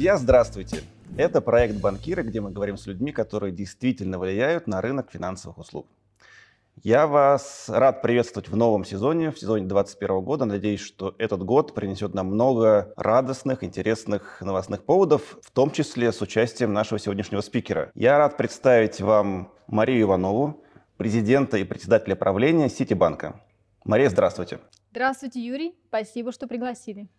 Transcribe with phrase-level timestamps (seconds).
[0.00, 0.78] Друзья, здравствуйте!
[1.18, 5.86] Это проект «Банкиры», где мы говорим с людьми, которые действительно влияют на рынок финансовых услуг.
[6.82, 10.46] Я вас рад приветствовать в новом сезоне, в сезоне 2021 года.
[10.46, 16.22] Надеюсь, что этот год принесет нам много радостных, интересных новостных поводов, в том числе с
[16.22, 17.92] участием нашего сегодняшнего спикера.
[17.94, 20.64] Я рад представить вам Марию Иванову,
[20.96, 23.38] президента и председателя правления Ситибанка.
[23.84, 24.60] Мария, здравствуйте.
[24.92, 25.74] Здравствуйте, Юрий.
[25.88, 27.10] Спасибо, что пригласили.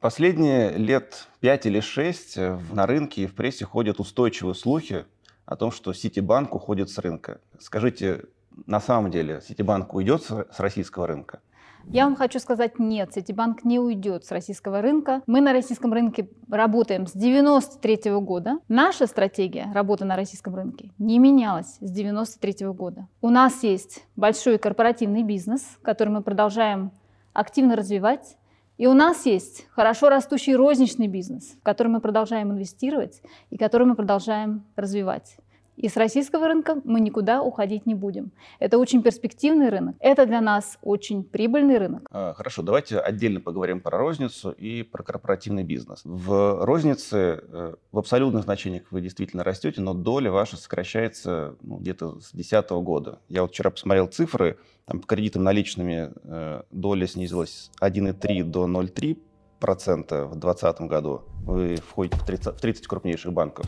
[0.00, 5.04] Последние лет пять или шесть на рынке и в прессе ходят устойчивые слухи
[5.44, 7.40] о том, что Ситибанк уходит с рынка.
[7.58, 8.24] Скажите,
[8.66, 11.40] на самом деле Ситибанк уйдет с российского рынка?
[11.88, 15.22] Я вам хочу сказать, нет, Ситибанк не уйдет с российского рынка.
[15.28, 18.58] Мы на российском рынке работаем с 93 года.
[18.66, 23.06] Наша стратегия работы на российском рынке не менялась с 93 года.
[23.20, 26.90] У нас есть большой корпоративный бизнес, который мы продолжаем
[27.32, 28.36] активно развивать.
[28.76, 33.86] И у нас есть хорошо растущий розничный бизнес, в который мы продолжаем инвестировать и который
[33.86, 35.36] мы продолжаем развивать.
[35.76, 38.32] И с российского рынка мы никуда уходить не будем.
[38.58, 39.96] Это очень перспективный рынок.
[40.00, 42.06] Это для нас очень прибыльный рынок.
[42.10, 46.00] А, хорошо, давайте отдельно поговорим про розницу и про корпоративный бизнес.
[46.04, 52.20] В рознице э, в абсолютных значениях вы действительно растете, но доля ваша сокращается ну, где-то
[52.20, 53.18] с 2010 года.
[53.28, 58.66] Я вот вчера посмотрел цифры, там по кредитам наличными э, доля снизилась с 1,3 до
[58.66, 59.18] 0,3
[59.66, 61.22] процента в 2020 году.
[61.44, 63.66] Вы входите в 30, в 30 крупнейших банков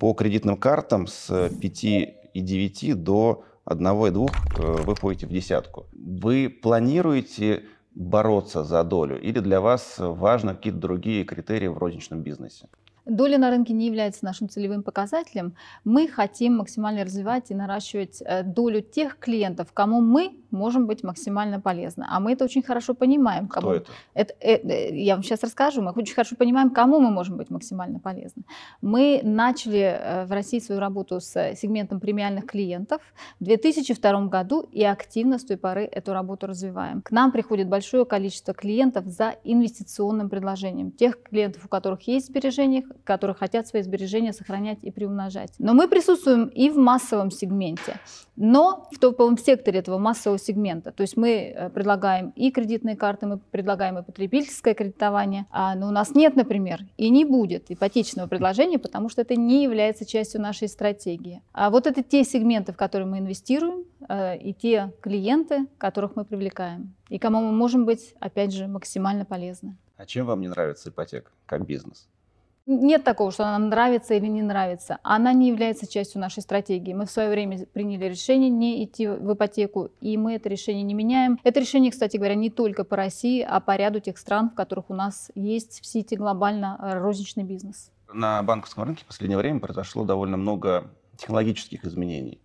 [0.00, 5.86] по кредитным картам с 5,9 до 1,2 э, вы входите в десятку.
[5.92, 12.68] Вы планируете бороться за долю или для вас важны какие-то другие критерии в розничном бизнесе?
[13.06, 15.54] Доля на рынке не является нашим целевым показателем.
[15.84, 21.60] Мы хотим максимально развивать и наращивать э, долю тех клиентов, кому мы можем быть максимально
[21.60, 22.04] полезны.
[22.08, 23.46] А мы это очень хорошо понимаем.
[23.46, 23.68] Кому...
[23.68, 23.92] Кто это?
[24.14, 24.68] это, это?
[24.68, 25.82] Э, я вам сейчас расскажу.
[25.82, 28.42] Мы очень хорошо понимаем, кому мы можем быть максимально полезны.
[28.80, 33.02] Мы начали э, в России свою работу с сегментом премиальных клиентов
[33.38, 37.02] в 2002 году и активно с той поры эту работу развиваем.
[37.02, 40.90] К нам приходит большое количество клиентов за инвестиционным предложением.
[40.90, 45.52] Тех клиентов, у которых есть сбережения, которые хотят свои сбережения сохранять и приумножать.
[45.58, 47.98] Но мы присутствуем и в массовом сегменте,
[48.36, 50.92] но в топовом секторе этого массового сегмента.
[50.92, 55.88] То есть мы э, предлагаем и кредитные карты, мы предлагаем и потребительское кредитование, а, но
[55.88, 60.40] у нас нет, например, и не будет ипотечного предложения, потому что это не является частью
[60.40, 61.42] нашей стратегии.
[61.52, 66.24] А вот это те сегменты, в которые мы инвестируем, э, и те клиенты, которых мы
[66.24, 69.76] привлекаем, и кому мы можем быть, опять же, максимально полезны.
[69.96, 72.08] А чем вам не нравится ипотека как бизнес?
[72.66, 74.98] Нет такого, что она нравится или не нравится.
[75.04, 76.94] Она не является частью нашей стратегии.
[76.94, 80.92] Мы в свое время приняли решение не идти в ипотеку, и мы это решение не
[80.92, 81.38] меняем.
[81.44, 84.90] Это решение, кстати говоря, не только по России, а по ряду тех стран, в которых
[84.90, 87.92] у нас есть в сети глобально э, розничный бизнес.
[88.12, 92.40] На банковском рынке в последнее время произошло довольно много технологических изменений.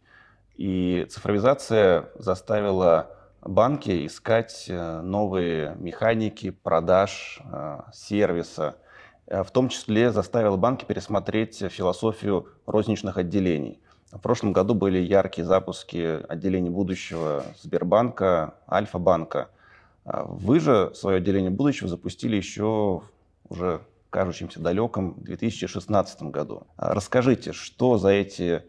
[0.55, 3.09] И цифровизация заставила
[3.41, 8.75] банки искать э, новые механики продаж, э, сервиса–
[9.31, 13.79] в том числе заставила банки пересмотреть философию розничных отделений.
[14.11, 19.49] В прошлом году были яркие запуски отделений будущего Сбербанка, Альфа-банка.
[20.03, 23.03] А вы же свое отделение будущего запустили еще
[23.47, 26.67] уже кажущимся далеком 2016 году.
[26.75, 28.63] А расскажите, что за эти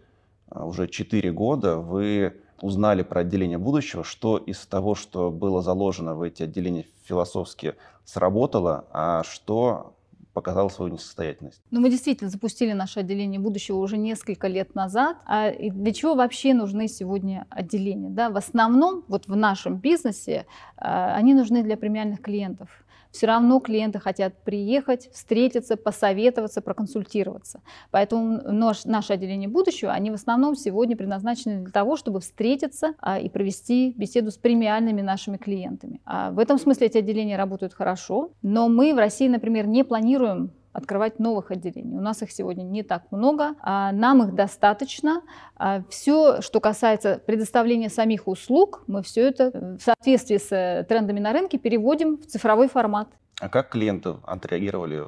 [0.48, 6.14] а, уже 4 года вы узнали про отделение будущего, что из того, что было заложено
[6.14, 7.74] в эти отделения философски,
[8.04, 9.96] сработало, а что
[10.32, 11.62] показал свою несостоятельность.
[11.70, 15.18] Ну, мы действительно запустили наше отделение будущего уже несколько лет назад.
[15.26, 18.10] А для чего вообще нужны сегодня отделения?
[18.10, 18.30] Да?
[18.30, 22.68] В основном, вот в нашем бизнесе, а, они нужны для премиальных клиентов
[23.12, 27.60] все равно клиенты хотят приехать, встретиться, посоветоваться, проконсультироваться.
[27.90, 33.20] Поэтому наш, наше отделение будущего, они в основном сегодня предназначены для того, чтобы встретиться а,
[33.20, 36.00] и провести беседу с премиальными нашими клиентами.
[36.04, 40.52] А в этом смысле эти отделения работают хорошо, но мы в России, например, не планируем
[40.72, 41.96] открывать новых отделений.
[41.96, 45.22] У нас их сегодня не так много, а нам их достаточно.
[45.56, 51.20] А все, что касается предоставления самих услуг, мы все это в соответствии с э, трендами
[51.20, 53.08] на рынке переводим в цифровой формат.
[53.40, 55.04] А как клиенты отреагировали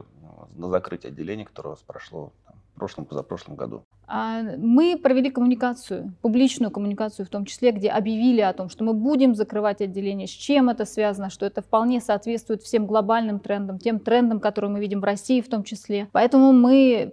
[0.54, 3.84] на закрытие отделения, которое у вас прошло в прошлом, позапрошлом году?
[4.06, 8.92] А, мы провели коммуникацию, публичную коммуникацию в том числе, где объявили о том, что мы
[8.92, 13.98] будем закрывать отделение, с чем это связано, что это вполне соответствует всем глобальным трендам, тем
[13.98, 16.08] трендам, которые мы видим в России в том числе.
[16.12, 17.12] Поэтому мы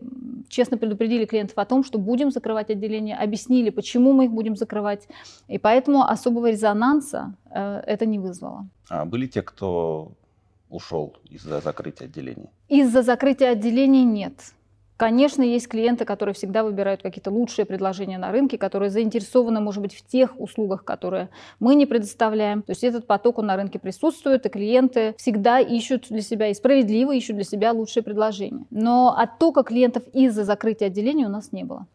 [0.50, 5.08] честно предупредили клиентов о том, что будем закрывать отделение, объяснили, почему мы их будем закрывать,
[5.48, 8.68] и поэтому особого резонанса э, это не вызвало.
[8.90, 10.12] А были те, кто
[10.70, 12.50] ушел из-за закрытия отделений?
[12.68, 14.34] Из-за закрытия отделений нет.
[15.02, 19.96] Конечно, есть клиенты, которые всегда выбирают какие-то лучшие предложения на рынке, которые заинтересованы, может быть,
[19.96, 22.62] в тех услугах, которые мы не предоставляем.
[22.62, 26.54] То есть этот поток, он на рынке присутствует, и клиенты всегда ищут для себя и
[26.54, 28.64] справедливо ищут для себя лучшие предложения.
[28.70, 31.88] Но оттока клиентов из-за закрытия отделений у нас не было.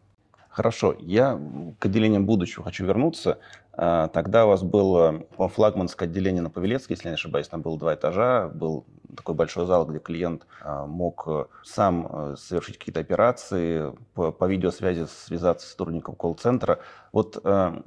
[0.49, 1.39] Хорошо, я
[1.79, 3.37] к отделениям будущего хочу вернуться.
[3.79, 7.77] А, тогда у вас было флагманское отделение на Павелецке, если я не ошибаюсь, там было
[7.77, 8.85] два этажа, был
[9.15, 14.45] такой большой зал, где клиент а, мог э, сам э, совершить какие-то операции, по, по
[14.45, 16.79] видеосвязи связаться с сотрудником колл-центра.
[17.11, 17.81] Вот э,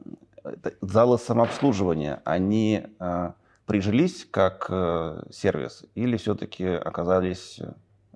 [0.81, 2.87] залы самообслуживания, они
[3.67, 4.71] прижились как
[5.31, 7.61] сервис или все-таки оказались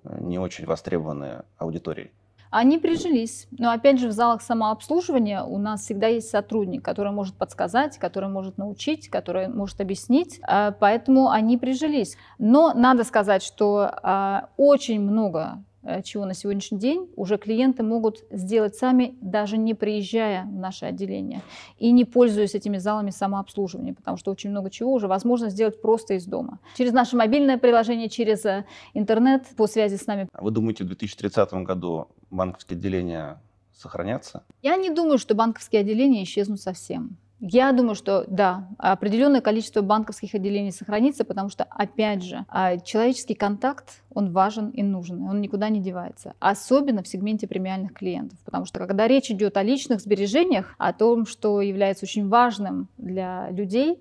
[0.02, 2.12] не очень востребованные аудиторией?
[2.50, 3.46] Они прижились.
[3.50, 8.28] Но опять же, в залах самообслуживания у нас всегда есть сотрудник, который может подсказать, который
[8.28, 10.40] может научить, который может объяснить.
[10.46, 12.16] А, поэтому они прижились.
[12.38, 15.64] Но надо сказать, что а, очень много
[16.04, 21.42] чего на сегодняшний день уже клиенты могут сделать сами, даже не приезжая в наше отделение
[21.78, 26.14] и не пользуясь этими залами самообслуживания, потому что очень много чего уже возможно сделать просто
[26.14, 26.58] из дома.
[26.76, 28.64] Через наше мобильное приложение, через э,
[28.94, 30.28] интернет по связи с нами.
[30.32, 33.40] А вы думаете, в 2030 году банковские отделения
[33.72, 34.44] сохранятся?
[34.62, 37.16] Я не думаю, что банковские отделения исчезнут совсем.
[37.46, 43.34] Я думаю, что да, определенное количество банковских отделений сохранится, потому что, опять же, а, человеческий
[43.34, 46.32] контакт, он важен и нужен, он никуда не девается.
[46.40, 51.26] Особенно в сегменте премиальных клиентов, потому что когда речь идет о личных сбережениях, о том,
[51.26, 54.00] что является очень важным для людей,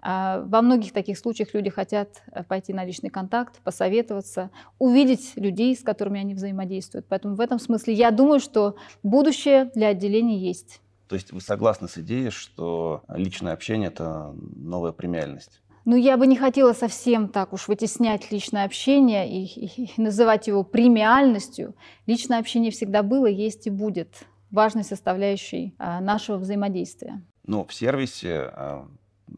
[0.00, 5.74] а, во многих таких случаях люди хотят э, пойти на личный контакт, посоветоваться, увидеть людей,
[5.74, 7.06] с которыми они взаимодействуют.
[7.08, 10.80] Поэтому в этом смысле я думаю, что будущее для отделений есть.
[11.14, 15.62] То есть вы согласны с идеей, что личное общение– это новая премиальность?
[15.84, 20.48] Ну, я бы не хотела совсем так уж вытеснять личное общение и, и, и называть
[20.48, 21.76] его премиальностью.
[22.06, 27.22] Личное общение всегда было, есть и будет важной составляющей а, нашего взаимодействия.
[27.46, 28.88] Но в сервисе, а,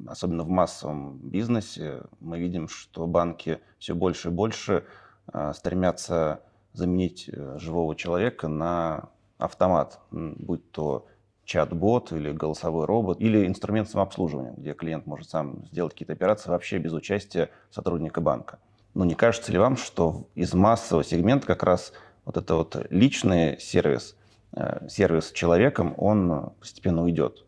[0.07, 4.85] особенно в массовом бизнесе, мы видим, что банки все больше и больше
[5.27, 6.41] а, стремятся
[6.73, 11.07] заменить э, живого человека на автомат, будь то
[11.47, 16.79] чат-бот или голосовой робот, или инструмент самообслуживания, где клиент может сам сделать какие-то операции вообще
[16.79, 18.59] без участия сотрудника банка.
[18.95, 21.93] Но не кажется ли вам, что из массового сегмента как раз
[22.25, 24.17] вот это вот личный сервис,
[24.53, 27.45] э, сервис человеком, он постепенно уйдет?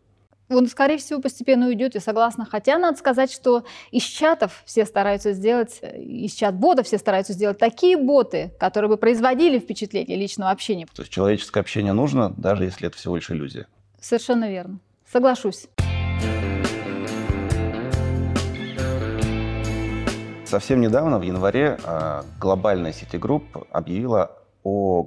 [0.49, 2.43] Он, скорее всего, постепенно уйдет, я согласна.
[2.43, 7.57] Хотя надо сказать, что из чатов все стараются сделать, э, из чат-ботов все стараются сделать
[7.57, 10.87] такие боты, которые бы производили впечатление личного общения.
[10.93, 13.67] То есть человеческое общение нужно, даже если это всего лишь иллюзия?
[14.01, 14.79] Совершенно верно.
[15.05, 15.67] Соглашусь.
[20.45, 24.31] Совсем недавно, в январе, а, глобальная Citigroup объявила
[24.63, 25.05] о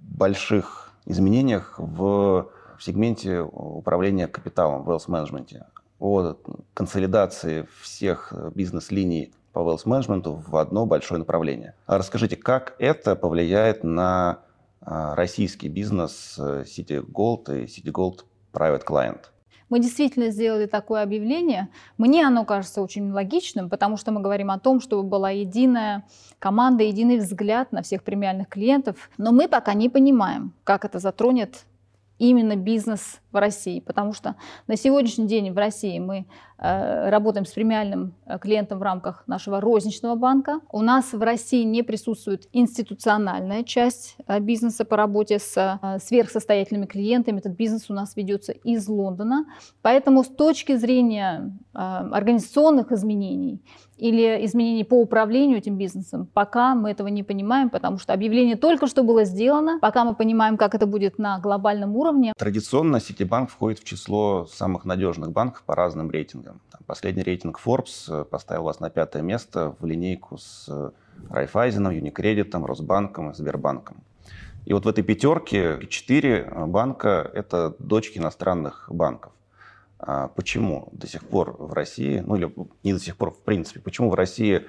[0.00, 2.48] больших изменениях в
[2.80, 5.62] сегменте управления капиталом wealth management,
[6.00, 6.34] о
[6.74, 11.74] консолидации всех бизнес-линий по wealth management в одно большое направление.
[11.86, 14.40] А расскажите, как это повлияет на
[14.80, 19.30] а, российский бизнес City Gold и City Gold private client.
[19.70, 21.68] Мы действительно сделали такое объявление.
[21.96, 26.04] Мне оно кажется очень логичным, потому что мы говорим о том, чтобы была единая
[26.40, 29.10] команда, единый взгляд на всех премиальных клиентов.
[29.16, 31.66] Но мы пока не понимаем, как это затронет
[32.18, 36.26] именно бизнес в России, потому что на сегодняшний день в России мы
[36.58, 40.60] э, работаем с премиальным э, клиентом в рамках нашего розничного банка.
[40.70, 46.86] У нас в России не присутствует институциональная часть э, бизнеса по работе с э, сверхсостоятельными
[46.86, 47.38] клиентами.
[47.38, 49.46] Этот бизнес у нас ведется из Лондона.
[49.82, 53.62] Поэтому с точки зрения э, организационных изменений
[54.00, 58.86] или изменений по управлению этим бизнесом, пока мы этого не понимаем, потому что объявление только
[58.86, 62.32] что было сделано, пока мы понимаем, как это будет на глобальном уровне.
[62.36, 66.58] Традиционно Ситибанк входит в число самых надежных банков по разным рейтингам.
[66.70, 70.90] Там последний рейтинг Forbes э, поставил вас на пятое место в линейку с э,
[71.28, 73.98] Райфайзеном, Юникредитом, Росбанком и Сбербанком.
[74.64, 79.32] И вот в этой пятерке четыре э, банка– это дочки иностранных банков.
[79.98, 82.50] А почему до сих пор в России, ну или
[82.84, 84.66] не до сих пор, в принципе, почему в России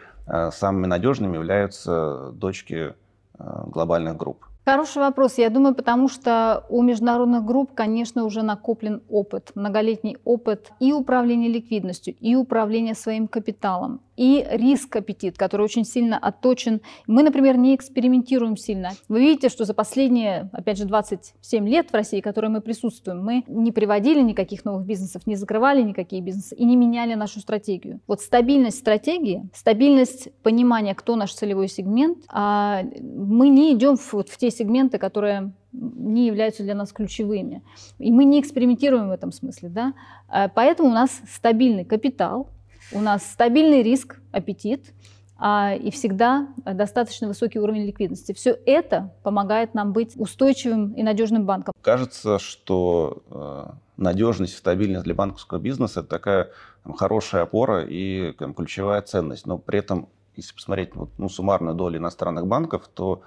[0.52, 2.96] самыми надежными являются дочки
[3.40, 4.46] глобальных групп?
[4.64, 5.40] Хороший вопрос.
[5.40, 11.48] Я думаю, потому что у международных групп, конечно, уже накоплен опыт, многолетний опыт и управления
[11.48, 16.82] ликвидностью, и управления своим капиталом, и риск-аппетит, который очень сильно отточен.
[17.08, 18.92] Мы, например, не экспериментируем сильно.
[19.10, 23.24] Вы видите, что за последние, опять же, 27 лет в России, в которой мы присутствуем,
[23.24, 28.00] мы не приводили никаких новых бизнесов, не закрывали никакие бизнесы и не меняли нашу стратегию.
[28.06, 34.30] Вот стабильность стратегии, стабильность понимания, кто наш целевой сегмент, а мы не идем в, вот,
[34.30, 37.64] в те сегменты, которые не являются для нас ключевыми.
[37.98, 39.70] И мы не экспериментируем в этом смысле.
[39.70, 39.94] Да?
[40.28, 42.50] А поэтому у нас стабильный капитал,
[42.92, 44.94] у нас стабильный риск, аппетит
[45.38, 48.34] а, и всегда достаточно высокий уровень ликвидности.
[48.34, 51.74] Все это помогает нам быть устойчивым и надежным банком.
[51.82, 53.66] Кажется, что э,
[53.98, 56.52] надежность и стабильность для банковского бизнеса– это такая
[56.84, 59.48] там, хорошая опора и там, ключевая ценность.
[59.48, 63.24] Но при этом, если посмотреть вот, ну, суммарную долю иностранных банков, то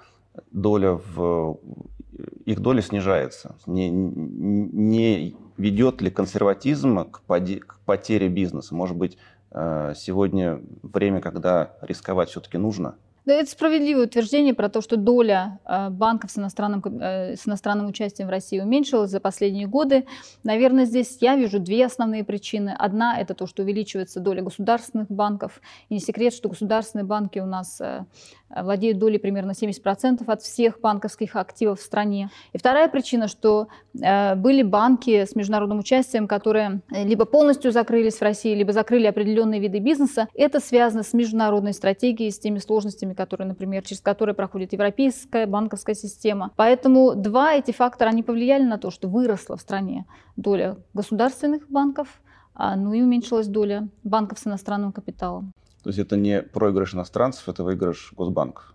[0.51, 1.59] доля в
[2.45, 3.55] их доля снижается.
[3.65, 8.75] Не, не ведет ли консерватизм к, поди, к потере бизнеса?
[8.75, 9.17] Может быть, э,
[9.95, 12.95] сегодня время, когда рисковать все-таки нужно?
[13.25, 17.87] Да, это справедливое утверждение про то, что доля э, банков с иностранным, э, с иностранным
[17.87, 20.05] участием в России уменьшилась за последние годы.
[20.43, 22.75] Наверное, здесь я вижу две основные причины.
[22.77, 25.59] Одна– это то, что увеличивается доля государственных банков.
[25.89, 27.81] И не секрет, что государственные банки у нас
[28.49, 32.29] владеют долей примерно 70% от всех банковских активов в стране.
[32.53, 33.67] И вторая причина, что
[33.99, 39.59] э, были банки с международным участием, которые либо полностью закрылись в России, либо закрыли определенные
[39.59, 40.27] виды бизнеса.
[40.35, 45.95] Это связано с международной стратегией, с теми сложностями, которые, например, через которые проходит европейская банковская
[45.95, 46.51] система.
[46.55, 50.05] Поэтому два эти фактора, они повлияли на то, что выросла в стране
[50.35, 52.07] доля государственных банков,
[52.53, 55.51] а, ну и уменьшилась доля банков с иностранным капиталом.
[55.83, 58.73] То есть это не проигрыш иностранцев, это выигрыш госбанков.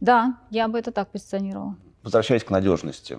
[0.00, 1.76] Да, я бы это так позиционировала.
[2.02, 3.18] Возвращаясь к надежности.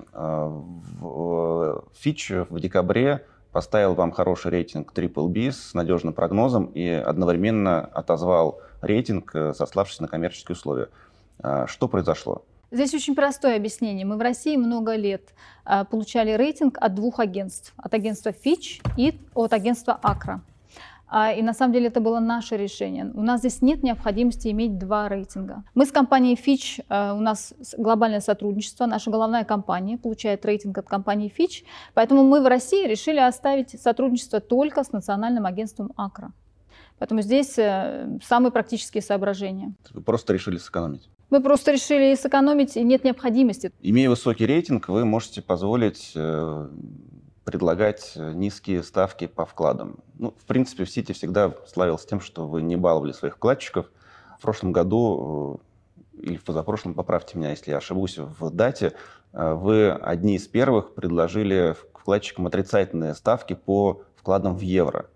[1.93, 9.35] Фич в декабре поставил вам хороший рейтинг BBB с надежным прогнозом и одновременно отозвал рейтинг,
[9.35, 10.89] э, сославшись на коммерческие условия.
[11.43, 12.43] А, что произошло?
[12.71, 14.05] Здесь очень простое объяснение.
[14.05, 15.33] Мы в России много лет
[15.65, 17.73] а, получали рейтинг от двух агентств.
[17.77, 20.41] От агентства Fitch и от агентства Акра.
[21.13, 23.11] А, и на самом деле это было наше решение.
[23.13, 25.63] У нас здесь нет необходимости иметь два рейтинга.
[25.75, 30.87] Мы с компанией Fitch, а, у нас глобальное сотрудничество, наша головная компания получает рейтинг от
[30.87, 36.31] компании Fitch, поэтому мы в России решили оставить сотрудничество только с национальным агентством Акра.
[36.97, 39.73] Поэтому здесь э, самые практические соображения.
[39.93, 41.09] Вы просто решили сэкономить?
[41.29, 43.71] Мы просто решили сэкономить, и нет необходимости.
[43.81, 46.69] Имея высокий рейтинг, вы можете позволить э,
[47.43, 49.99] предлагать э, низкие ставки по вкладам.
[50.17, 53.87] Ну, в принципе, в Сити всегда славился тем, что вы не баловали своих вкладчиков.
[54.37, 55.61] В прошлом году
[56.13, 58.93] э, или в позапрошлом, поправьте меня, если я ошибусь в дате,
[59.33, 65.07] э, вы одни из первых предложили вкладчикам отрицательные ставки по вкладам в евро.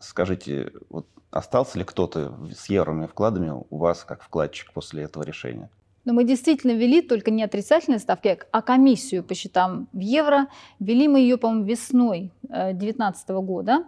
[0.00, 5.68] Скажите, вот остался ли кто-то с евровыми вкладами у вас как вкладчик после этого решения?
[6.04, 10.48] Но мы действительно ввели только не отрицательные ставки, а комиссию по счетам в евро.
[10.80, 13.84] Ввели мы ее, по-моему, весной 2019 э, года.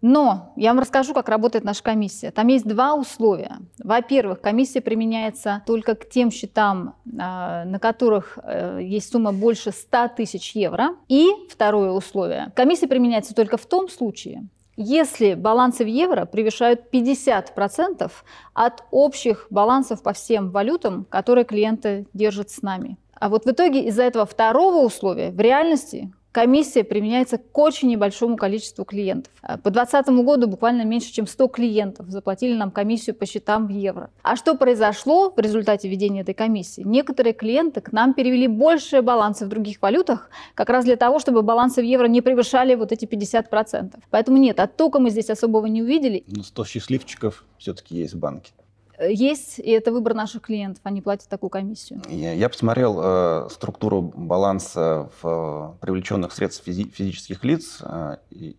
[0.00, 2.30] Но я вам расскажу, как работает наша комиссия.
[2.30, 3.58] Там есть два условия.
[3.82, 10.10] Во-первых, комиссия применяется только к тем счетам, э, на которых э, есть сумма больше 100
[10.16, 10.90] тысяч евро.
[11.08, 12.52] И второе условие.
[12.54, 14.46] Комиссия применяется только в том случае,
[14.78, 18.10] если балансы в евро превышают 50%
[18.54, 22.96] от общих балансов по всем валютам, которые клиенты держат с нами.
[23.14, 28.36] А вот в итоге из-за этого второго условия в реальности комиссия применяется к очень небольшому
[28.36, 29.32] количеству клиентов.
[29.42, 33.70] А по 2020 году буквально меньше, чем 100 клиентов заплатили нам комиссию по счетам в
[33.70, 34.10] евро.
[34.22, 36.82] А что произошло в результате введения этой комиссии?
[36.84, 41.42] Некоторые клиенты к нам перевели больше балансы в других валютах, как раз для того, чтобы
[41.42, 43.94] балансы в евро не превышали вот эти 50%.
[44.10, 46.24] Поэтому нет, оттока мы здесь особого не увидели.
[46.26, 48.52] Но 100 счастливчиков все-таки есть в банке.
[49.00, 52.02] Есть, и это выбор наших клиентов, они платят такую комиссию.
[52.08, 57.78] Я, я посмотрел э, структуру баланса в э, привлеченных средств физи- физических лиц.
[57.82, 58.16] Э,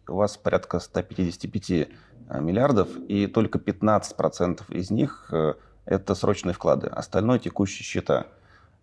[0.07, 1.87] у вас порядка 155 э,
[2.39, 5.55] миллиардов, и только 15% из них э,
[5.85, 8.27] это срочные вклады, остальное текущие счета.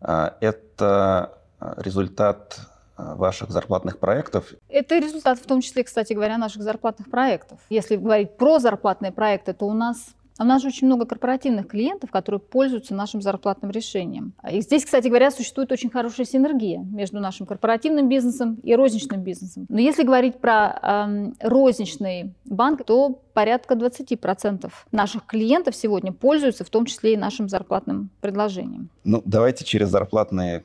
[0.01, 1.39] Э, это
[1.79, 2.59] результат
[2.99, 4.53] э, ваших зарплатных проектов?
[4.69, 7.61] Это результат в том числе, кстати говоря, наших зарплатных проектов.
[7.71, 12.11] Если говорить про зарплатные проекты, то у нас у нас же очень много корпоративных клиентов,
[12.11, 14.33] которые пользуются нашим зарплатным решением.
[14.51, 19.67] И здесь, кстати говоря, существует очень хорошая синергия между нашим корпоративным бизнесом и розничным бизнесом.
[19.69, 26.71] Но если говорить про э, розничный банк, то порядка 20% наших клиентов сегодня пользуются в
[26.71, 28.89] том числе и нашим зарплатным предложением.
[29.05, 30.65] Ну, давайте через зарплатные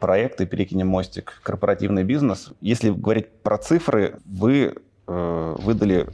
[0.00, 2.52] проекты перекинем мостик корпоративный бизнес.
[2.60, 4.74] Если говорить про цифры, вы
[5.06, 6.08] э, выдали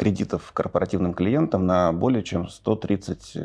[0.00, 3.36] кредитов корпоративным клиентам на более чем 130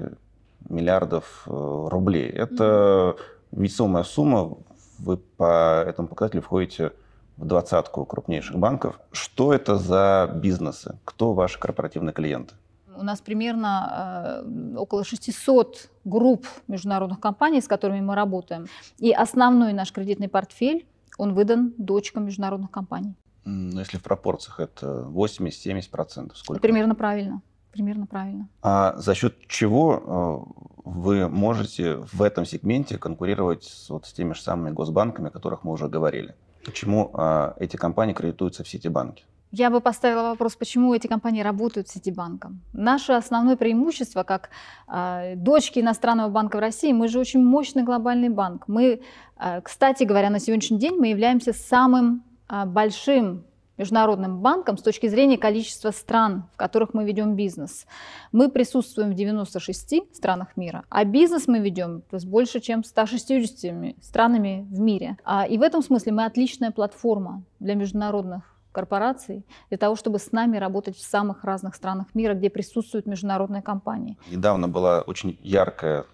[0.69, 2.29] миллиардов э, рублей.
[2.29, 3.17] Это
[3.51, 4.55] весомая сумма.
[4.97, 6.93] Вы по этому показателю входите
[7.35, 9.01] в двадцатку крупнейших банков.
[9.11, 10.97] Что это за бизнесы?
[11.03, 12.53] Кто ваши корпоративные клиенты?
[12.95, 18.67] У нас примерно э, около 600 групп международных компаний, с которыми мы работаем.
[18.97, 23.13] И основной наш кредитный портфель, он выдан дочкам международных компаний.
[23.45, 26.61] Ну, если в пропорциях это 80-70%, сколько?
[26.61, 27.41] Примерно правильно.
[27.71, 28.47] Примерно правильно.
[28.61, 34.33] А за счет чего э, вы можете в этом сегменте конкурировать с, вот, с теми
[34.33, 36.35] же самыми госбанками, о которых мы уже говорили?
[36.63, 39.23] Почему э, эти компании кредитуются в Ситибанке?
[39.51, 42.61] Я бы поставила вопрос, почему эти компании работают с Ситибанком.
[42.73, 44.49] Наше основное преимущество, как
[44.87, 48.67] э, дочки иностранного банка в России, мы же очень мощный глобальный банк.
[48.67, 49.01] Мы,
[49.37, 53.45] э, кстати говоря, на сегодняшний день мы являемся самым большим
[53.77, 57.85] международным банком с точки зрения количества стран, в которых мы ведем бизнес.
[58.31, 64.65] Мы присутствуем в 96 странах мира, а бизнес мы ведем с больше, чем 160 странами
[64.69, 65.17] в мире.
[65.23, 70.33] А, и в этом смысле мы отличная платформа для международных корпораций для того, чтобы с
[70.33, 74.17] нами работать в самых разных странах мира, где присутствуют международные компании.
[74.29, 76.05] Недавно была очень яркая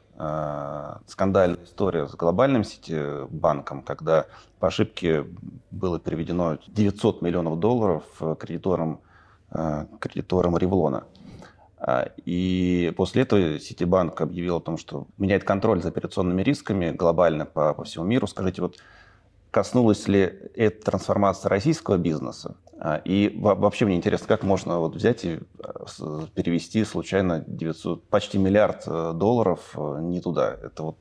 [1.07, 4.27] скандальная история с глобальным сити-банком, когда
[4.59, 5.25] по ошибке
[5.71, 8.03] было переведено 900 миллионов долларов
[8.39, 8.99] кредиторам,
[9.51, 11.05] э, кредиторам Ревлона.
[11.83, 17.45] А, и после этого Ситибанк объявил о том, что меняет контроль за операционными рисками глобально
[17.47, 18.27] по, по всему миру.
[18.27, 18.77] Скажите, вот
[19.49, 20.21] коснулась ли
[20.53, 22.55] эта трансформация российского бизнеса?
[22.83, 25.85] А, и вообще мне интересно, как можно вот взять и а,
[26.33, 30.57] перевести случайно 900, почти миллиард э, долларов э, не туда?
[30.63, 30.97] Это вот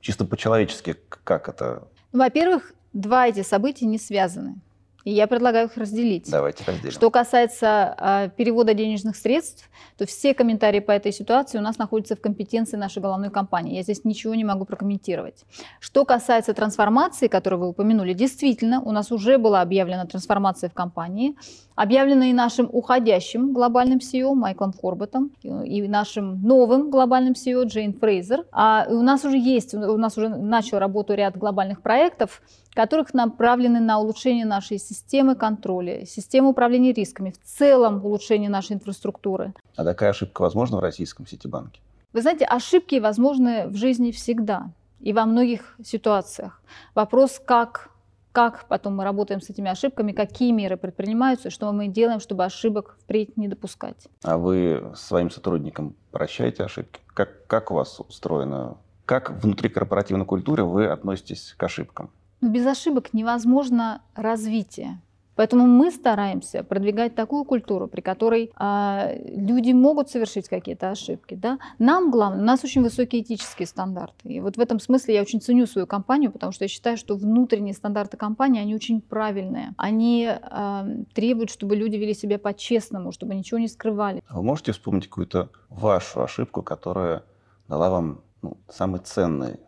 [0.00, 1.88] чисто по-человечески как это?
[2.12, 4.60] Во-первых, два эти события не связаны.
[5.04, 6.30] И я предлагаю их разделить.
[6.30, 6.90] Давайте разделим.
[6.90, 9.68] Что касается э, перевода денежных средств,
[9.98, 13.76] то все комментарии по этой ситуации у нас находятся в компетенции нашей головной компании.
[13.76, 15.44] Я здесь ничего не могу прокомментировать.
[15.78, 21.36] Что касается трансформации, которую вы упомянули, действительно, у нас уже была объявлена трансформация в компании,
[21.74, 28.46] объявлена и нашим уходящим глобальным CEO Майклом Хорбатом, и нашим новым глобальным CEO Джейн Фрейзер.
[28.52, 32.40] А у нас уже есть, у нас уже начал работу ряд глобальных проектов,
[32.74, 39.54] которых направлены на улучшение нашей системы контроля, системы управления рисками, в целом улучшение нашей инфраструктуры.
[39.76, 41.80] А такая ошибка возможна в российском Ситибанке?
[42.12, 46.62] Вы знаете, ошибки возможны в жизни всегда и во многих ситуациях.
[46.94, 47.90] Вопрос, как,
[48.32, 52.96] как потом мы работаем с этими ошибками, какие меры предпринимаются, что мы делаем, чтобы ошибок
[53.02, 54.06] впредь не допускать.
[54.22, 57.00] А вы своим сотрудникам прощаете ошибки?
[57.14, 58.76] Как, как у вас устроено?
[59.06, 62.10] Как внутри корпоративной культуры вы относитесь к ошибкам?
[62.40, 65.00] Но без ошибок невозможно развитие.
[65.36, 71.34] Поэтому мы стараемся продвигать такую культуру, при которой э, люди могут совершить какие-то ошибки.
[71.34, 71.58] Да?
[71.78, 74.28] Нам главное, у нас очень высокие этические стандарты.
[74.28, 77.16] И вот в этом смысле я очень ценю свою компанию, потому что я считаю, что
[77.16, 79.74] внутренние стандарты компании, они очень правильные.
[79.76, 84.22] Они э, требуют, чтобы люди вели себя по-честному, чтобы ничего не скрывали.
[84.28, 87.24] А вы можете вспомнить какую-то вашу ошибку, которая
[87.68, 89.58] дала вам ну, самый ценный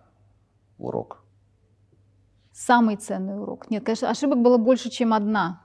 [0.78, 1.25] урок?
[2.56, 3.70] Самый ценный урок.
[3.70, 5.62] Нет, конечно, ошибок было больше, чем одна.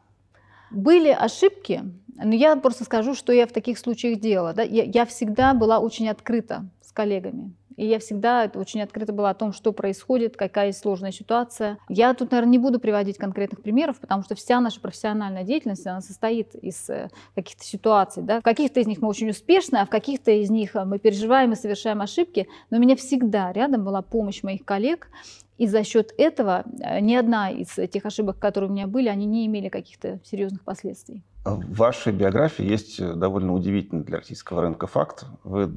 [0.72, 1.84] Были ошибки,
[2.18, 4.54] но я просто скажу, что я в таких случаях делала.
[4.54, 4.64] Да?
[4.64, 7.54] Я, я всегда была очень открыта с коллегами.
[7.78, 11.78] И я всегда очень открыта была о том, что происходит, какая есть сложная ситуация.
[11.90, 16.02] Я тут, наверное, не буду приводить конкретных примеров, потому что вся наша профессиональная деятельность, она
[16.02, 18.24] состоит из э, каких-то ситуаций.
[18.24, 18.40] Да?
[18.40, 21.56] В каких-то из них мы очень успешны, а в каких-то из них мы переживаем и
[21.56, 22.48] совершаем ошибки.
[22.70, 25.10] Но у меня всегда рядом была помощь моих коллег.
[25.58, 29.26] И за счет этого э, ни одна из тех ошибок, которые у меня были, они
[29.26, 31.24] не имели каких-то серьезных последствий.
[31.44, 35.26] В вашей биографии есть э, довольно удивительный для российского рынка факт.
[35.44, 35.74] Вы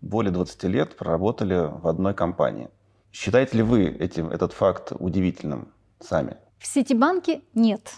[0.00, 2.70] более 20 лет проработали в одной компании.
[3.12, 5.68] Считаете ли вы этим, этот факт удивительным
[6.00, 6.38] сами?
[6.58, 7.96] В Ситибанке нет.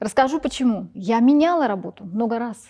[0.00, 0.90] Расскажу почему.
[0.92, 2.66] Я меняла работу много раз,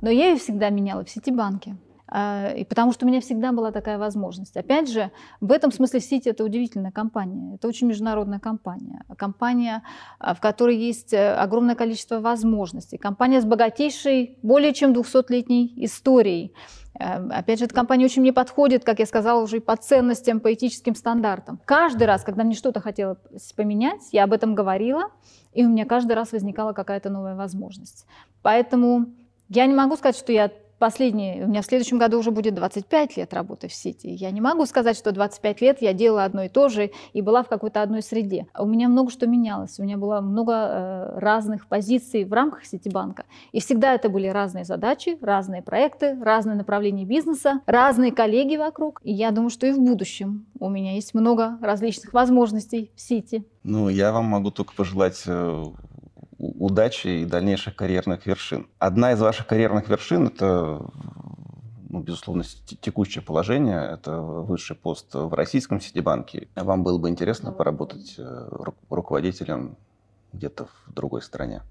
[0.00, 1.76] но я ее всегда меняла в Ситибанке.
[2.14, 4.54] А, и потому что у меня всегда была такая возможность.
[4.54, 7.54] Опять же, в этом смысле Сити это удивительная компания.
[7.54, 9.02] Это очень международная компания.
[9.16, 9.82] Компания,
[10.18, 12.98] а, в которой есть э, огромное количество возможностей.
[12.98, 16.54] Компания с богатейшей, более чем 200-летней историей.
[17.00, 20.40] Э, опять же, эта компания очень мне подходит, как я сказала, уже и по ценностям,
[20.40, 21.60] по этическим стандартам.
[21.64, 25.04] Каждый раз, когда мне что-то хотелось поменять, я об этом говорила,
[25.54, 28.04] и у меня каждый раз возникала какая-то новая возможность.
[28.42, 29.06] Поэтому
[29.48, 30.50] я не могу сказать, что я
[30.82, 34.08] последние, у меня в следующем году уже будет 25 лет работы в Сити.
[34.08, 37.44] Я не могу сказать, что 25 лет я делала одно и то же и была
[37.44, 38.48] в какой-то одной среде.
[38.58, 43.26] У меня много что менялось, у меня было много э, разных позиций в рамках Ситибанка.
[43.52, 49.00] И всегда это были разные задачи, разные проекты, разные направления бизнеса, разные коллеги вокруг.
[49.04, 53.44] И я думаю, что и в будущем у меня есть много различных возможностей в Сити.
[53.62, 55.64] Ну, я вам могу только пожелать э,
[56.62, 58.68] удачи и дальнейших карьерных вершин.
[58.78, 60.80] Одна из ваших карьерных вершин– это,
[61.88, 62.44] ну, безусловно,
[62.80, 66.46] текущее положение, это высший пост в российском Ситибанке.
[66.54, 68.48] Вам было бы интересно поработать э,
[68.90, 69.76] руководителем
[70.32, 71.62] где-то в другой стране?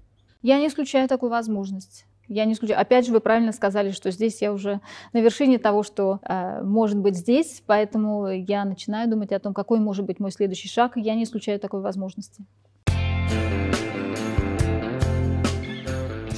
[0.42, 2.04] Я не исключаю такую возможность.
[2.28, 2.78] Я не исключаю.
[2.78, 4.80] Опять же, вы правильно сказали, что здесь я уже
[5.14, 9.80] на вершине того, что э, может быть здесь, поэтому я начинаю думать о том, какой
[9.80, 10.92] может быть мой следующий шаг.
[10.96, 12.44] Я не исключаю такой возможности.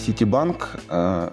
[0.05, 1.31] Ситибанк, э,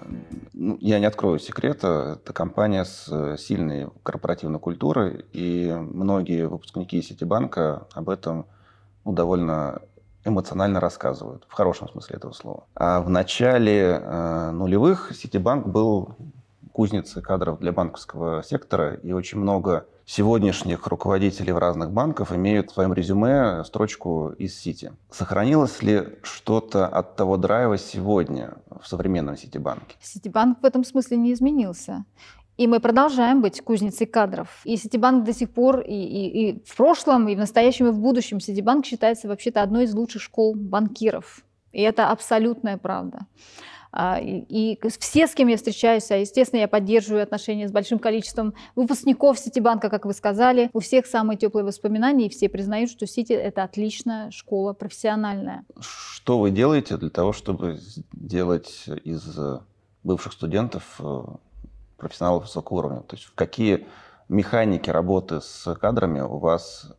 [0.54, 7.02] ну, я не открою секрета, это компания с э, сильной корпоративной культурой, и многие выпускники
[7.02, 8.46] Ситибанка об этом
[9.04, 9.82] ну, довольно
[10.24, 12.64] эмоционально рассказывают, в хорошем смысле этого слова.
[12.74, 16.16] А в начале э, нулевых Ситибанк был
[16.72, 22.74] кузницей кадров для банковского сектора, и очень много сегодняшних руководителей в разных банках имеют в
[22.74, 24.92] своем резюме строчку из Сити.
[25.10, 29.96] Сохранилось ли что-то от того драйва сегодня в современном Ситибанке?
[30.02, 32.04] Ситибанк в этом смысле не изменился.
[32.58, 34.60] И мы продолжаем быть кузницей кадров.
[34.64, 37.98] И Ситибанк до сих пор и, и, и в прошлом, и в настоящем, и в
[37.98, 41.40] будущем Ситибанк считается вообще-то одной из лучших школ банкиров.
[41.72, 43.20] И это абсолютная правда.
[43.92, 48.54] А, и все, с кем я встречаюсь, а, естественно, я поддерживаю отношения с большим количеством
[48.74, 50.70] выпускников Ситибанка, как вы сказали.
[50.72, 55.64] У всех самые теплые воспоминания, и все признают, что Сити– это отличная школа, профессиональная.
[55.80, 57.78] Что вы делаете для того, чтобы
[58.14, 59.38] сделать из
[60.02, 61.22] бывших студентов э,
[61.98, 63.00] профессионалов высокого уровня?
[63.00, 63.86] То есть какие
[64.28, 66.92] механики работы с кадрами у вас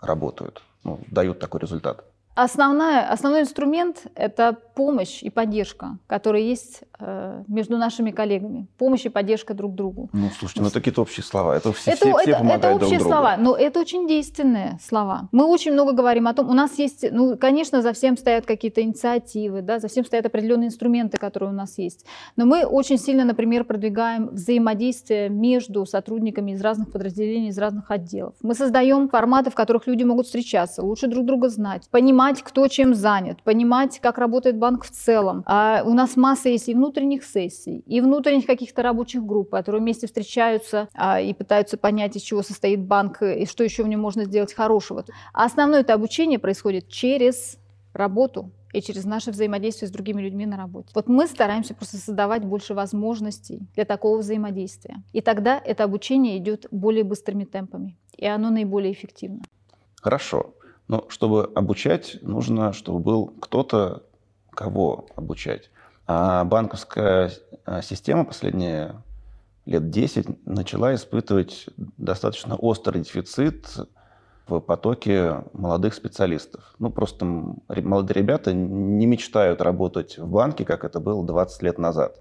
[0.00, 2.04] работают, ну, дают такой результат?
[2.40, 8.68] Основная, основной инструмент– это помощь и поддержка, которая есть э, между нашими коллегами.
[8.78, 10.08] Помощь и поддержка друг другу.
[10.12, 11.56] Ну, слушайте, ну это какие-то общие слова.
[11.56, 13.10] Это все, это, все, все это, помогают это общие друг другу.
[13.10, 15.28] слова, но это очень действенные слова.
[15.32, 18.82] Мы очень много говорим о том, у нас есть, ну, конечно, за всем стоят какие-то
[18.82, 22.06] инициативы, да, за всем стоят определенные инструменты, которые у нас есть.
[22.36, 28.34] Но мы очень сильно, например, продвигаем взаимодействие между сотрудниками из разных подразделений, из разных отделов.
[28.42, 32.68] Мы создаем форматы, в которых люди могут встречаться, лучше друг друга знать, понимать, понимать, кто
[32.68, 35.42] чем занят, понимать, как работает банк в целом.
[35.46, 40.06] А у нас масса есть и внутренних сессий, и внутренних каких-то рабочих групп, которые вместе
[40.06, 44.24] встречаются а, и пытаются понять, из чего состоит банк и что еще в нем можно
[44.24, 45.04] сделать хорошего.
[45.32, 47.58] А основное это обучение происходит через
[47.94, 50.90] работу и через наше взаимодействие с другими людьми на работе.
[50.94, 54.96] Вот мы стараемся просто создавать больше возможностей для такого взаимодействия.
[55.14, 59.40] И тогда это обучение идет более быстрыми темпами, и оно наиболее эффективно.
[60.02, 60.54] Хорошо.
[60.88, 64.02] Но чтобы обучать, нужно, чтобы был кто-то,
[64.50, 65.70] кого обучать.
[66.06, 67.30] А банковская
[67.66, 69.02] а, система последние
[69.66, 73.66] лет 10 начала испытывать достаточно острый дефицит
[74.46, 76.74] в потоке молодых специалистов.
[76.78, 82.16] Ну, просто молодые ребята не мечтают работать в банке, как это было 20 лет назад.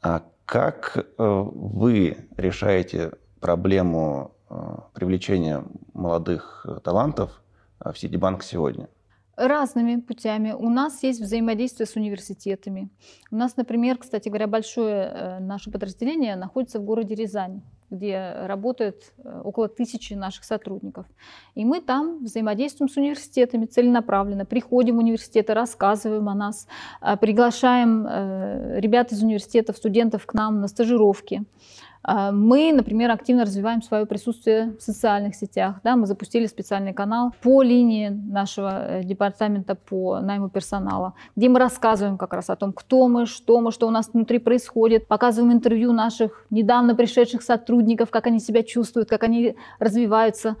[0.00, 4.54] А как э, вы решаете проблему э,
[4.92, 7.42] привлечения молодых э, талантов
[7.92, 8.88] в Ситибанк сегодня?
[9.36, 10.52] Разными путями.
[10.52, 12.88] У нас есть взаимодействие с университетами.
[13.32, 19.12] У нас, например, кстати говоря, большое э, наше подразделение находится в городе Рязань, где работает
[19.18, 21.06] э, около тысячи наших сотрудников.
[21.56, 26.68] И мы там взаимодействуем с университетами целенаправленно, приходим в университеты, рассказываем о нас,
[27.00, 28.06] э, приглашаем
[28.78, 31.42] ребят из университетов, студентов к нам на стажировки.
[32.06, 35.76] А, мы, например, активно развиваем свое присутствие в социальных сетях.
[35.82, 41.58] Да, мы запустили специальный канал по линии нашего э, департамента по найму персонала, где мы
[41.58, 45.54] рассказываем как раз о том, кто мы, что мы, что у нас внутри происходит, показываем
[45.54, 50.56] интервью наших недавно пришедших сотрудников, как они себя чувствуют, как они развиваются,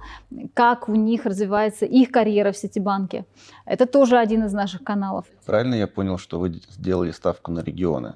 [0.54, 3.26] как у них развивается их карьера в Ситибанке.
[3.66, 5.26] Это тоже один из наших каналов.
[5.44, 8.14] Правильно я понял, что вы сделали ставку на регионы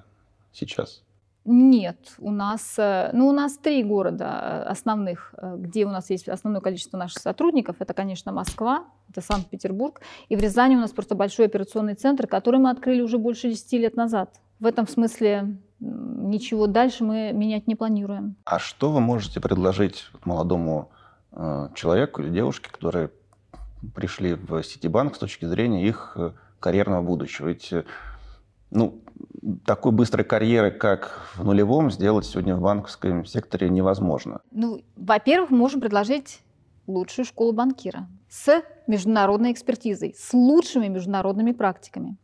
[0.53, 1.03] сейчас?
[1.51, 6.11] Нет, у нас, э, ну, у нас три города э, основных, э, где у нас
[6.11, 7.77] есть основное количество наших сотрудников.
[7.79, 10.03] Это, конечно, Москва, это Санкт-Петербург.
[10.29, 13.73] И в Рязани у нас просто большой операционный центр, который мы открыли уже больше 10
[13.73, 14.35] лет назад.
[14.61, 18.37] В этом смысле ничего дальше мы менять не планируем.
[18.45, 20.91] А что вы можете предложить молодому
[21.75, 23.11] человеку или девушке, которые
[23.95, 26.15] пришли в Ситибанк с точки зрения их
[26.61, 27.49] карьерного будущего?
[27.49, 27.73] Ведь
[28.71, 29.01] Ну,
[29.65, 34.41] такой быстрой карьеры, как в нулевом, сделать сегодня в банковском секторе невозможно.
[34.51, 36.41] Ну, во-первых, можем предложить
[36.89, 42.17] лучшую школу банкира с международной экспертизой, с лучшими международными практиками.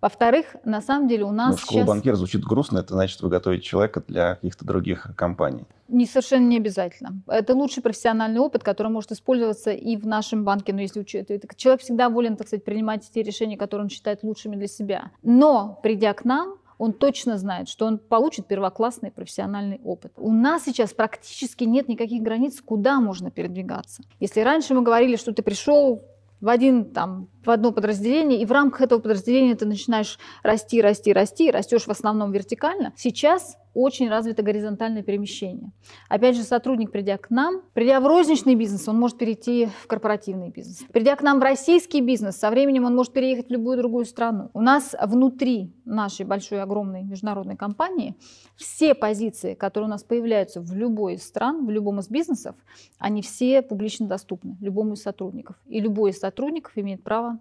[0.00, 1.88] Во-вторых, на самом деле у нас Но школа сейчас...
[1.88, 5.64] банкира звучит грустно, это значит, вы готовите человека для каких-то других компаний.
[5.88, 7.20] Не совершенно не обязательно.
[7.26, 11.82] Это лучший профессиональный опыт, который может использоваться и в нашем банке, но если учитывать, человек
[11.82, 15.10] всегда волен, так сказать, принимать те решения, которые он считает лучшими для себя.
[15.22, 20.14] Но придя к нам, он точно знает, что он получит первоклассный профессиональный опыт.
[20.16, 24.02] У нас сейчас практически нет никаких границ, куда можно передвигаться.
[24.18, 26.00] Если раньше мы говорили, что ты пришел
[26.40, 31.12] в один там в одно подразделение, и в рамках этого подразделения ты начинаешь расти, расти,
[31.12, 32.94] расти, растешь в основном вертикально.
[32.96, 35.72] Сейчас очень развито горизонтальное перемещение.
[36.08, 40.50] Опять же, сотрудник, придя к нам, придя в розничный бизнес, он может перейти в корпоративный
[40.50, 40.84] бизнес.
[40.92, 44.50] Придя к нам в российский бизнес, со временем он может переехать в любую другую страну.
[44.54, 48.16] У нас внутри нашей большой, огромной международной компании
[48.56, 52.56] все позиции, которые у нас появляются в любой из стран, в любом из бизнесов,
[52.98, 55.56] они все публично доступны любому из сотрудников.
[55.66, 57.38] И любой из сотрудников имеет право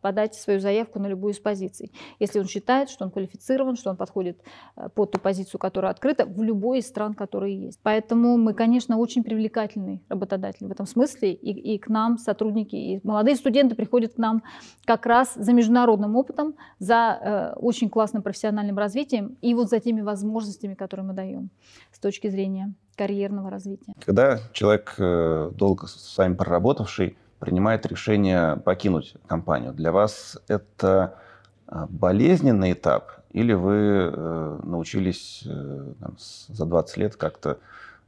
[0.00, 1.92] подать свою заявку на любую из позиций.
[2.18, 4.40] Если он считает, что он квалифицирован, что он подходит
[4.76, 7.80] э, под ту позицию, которая открыта в любой из стран, которые есть.
[7.82, 11.32] Поэтому мы, конечно, очень привлекательный работодатель в этом смысле.
[11.32, 14.42] И, и к нам сотрудники, и молодые студенты приходят к нам
[14.84, 20.00] как раз за международным опытом, за э, очень классным профессиональным развитием и вот за теми
[20.00, 21.50] возможностями, которые мы даем
[21.92, 23.94] с точки зрения карьерного развития.
[24.04, 29.72] Когда человек, э, долго с вами проработавший, принимает решение покинуть компанию.
[29.72, 31.18] Для вас это
[31.66, 37.58] а, болезненный этап или вы э, научились э, там, за 20 лет как-то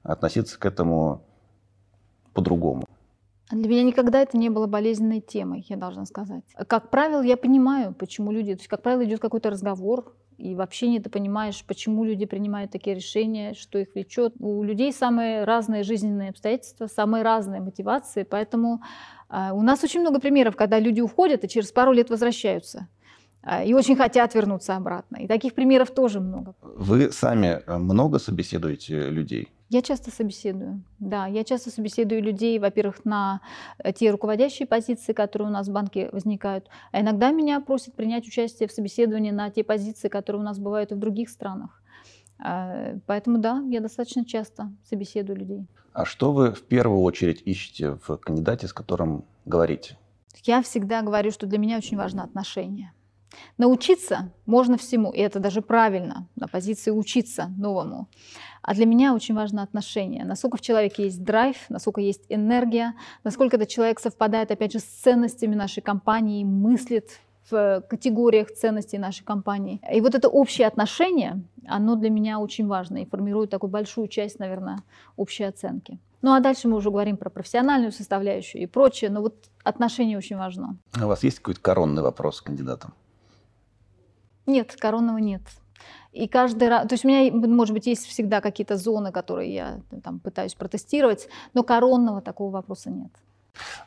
[0.03, 1.23] относиться к этому
[2.35, 2.85] по-другому?
[3.51, 6.43] Для меня никогда это не было болезненной темой, я должна сказать.
[6.67, 8.55] Как правило, я понимаю, почему люди...
[8.55, 12.73] То есть, как правило, идет какой-то разговор, и в общении ты понимаешь, почему люди принимают
[12.73, 14.35] такие решения, что их влечет.
[14.41, 18.83] У людей самые разные жизненные обстоятельства, самые разные мотивации, поэтому
[19.33, 22.89] у нас очень много примеров, когда люди уходят и через пару лет возвращаются
[23.43, 25.17] а, и очень хотят вернуться обратно.
[25.17, 26.55] И таких примеров тоже много.
[26.63, 29.49] Вы сами э, много собеседуете людей?
[29.69, 33.41] Я часто собеседую, да, я часто собеседую людей, во-первых, на
[33.79, 38.27] э, те руководящие позиции, которые у нас в банке возникают, а иногда меня просят принять
[38.27, 41.83] участие в собеседовании на те позиции, которые у нас бывают и в других странах.
[42.39, 45.67] А, поэтому да, я достаточно часто собеседую людей.
[45.93, 49.99] А что вы в первую очередь ищете в кандидате, с которым говорите?
[50.45, 52.93] Я всегда говорю, что для меня очень важно отношения.
[53.59, 58.09] Научиться можно всему, и это даже правильно, на позиции учиться новому.
[58.63, 60.25] А для меня очень важно отношение.
[60.25, 64.85] Насколько в человеке есть драйв, насколько есть энергия, насколько этот человек совпадает, опять же, с
[64.85, 69.81] ценностями нашей компании, мыслит в категориях ценностей нашей компании.
[69.93, 74.39] И вот это общее отношение, оно для меня очень важно и формирует такую большую часть,
[74.39, 74.79] наверное,
[75.17, 75.99] общей оценки.
[76.23, 80.37] Ну а дальше мы уже говорим про профессиональную составляющую и прочее, но вот отношение очень
[80.37, 80.77] важно.
[80.99, 82.95] А у вас есть какой-то коронный вопрос с кандидатом?
[84.47, 85.43] Нет, коронного нет.
[86.13, 89.81] И каждый раз, то есть у меня, может быть, есть всегда какие-то зоны, которые я
[90.05, 93.11] там пытаюсь протестировать, но коронного такого вопроса нет.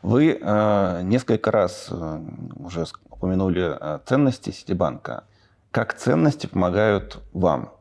[0.01, 2.19] Вы э, несколько раз э,
[2.55, 5.23] уже упомянули э, ценности Ситибанка.
[5.71, 7.71] Как ценности помогают вам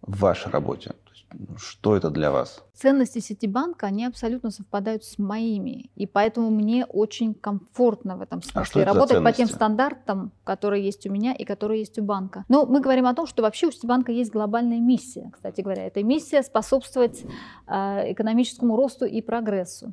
[0.00, 0.94] в вашей работе?
[1.58, 2.62] Что это для вас?
[2.72, 5.90] Ценности Ситибанка, они абсолютно совпадают с моими.
[5.96, 10.84] И поэтому мне очень комфортно в этом а смысле а работать по тем стандартам, которые
[10.84, 12.44] есть у меня и которые есть у банка.
[12.48, 15.86] Но мы говорим о том, что вообще у Ситибанка есть глобальная миссия, кстати говоря.
[15.86, 17.24] Эта миссия способствовать
[17.66, 19.92] э, экономическому росту и прогрессу.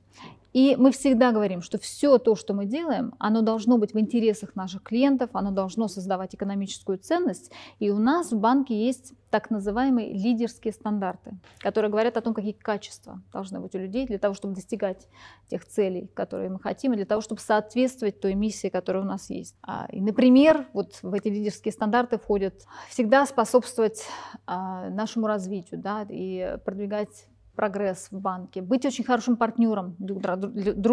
[0.54, 4.56] И мы всегда говорим, что все то, что мы делаем, оно должно быть в интересах
[4.56, 7.52] наших клиентов, оно должно создавать экономическую ценность.
[7.80, 12.52] И у нас в банке есть так называемые лидерские стандарты, которые говорят о том, какие
[12.52, 15.08] качества должны быть у людей для того, чтобы достигать
[15.50, 19.32] тех целей, которые мы хотим, и для того, чтобы соответствовать той миссии, которая у нас
[19.32, 19.56] есть.
[19.64, 22.54] А, и, например, вот в эти лидерские стандарты входят
[22.90, 24.06] всегда способствовать
[24.46, 30.22] а, нашему развитию да, и продвигать прогресс в банке, быть очень хорошим партнером друг